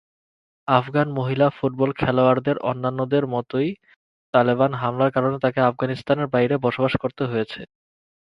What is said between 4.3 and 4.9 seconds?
Taliban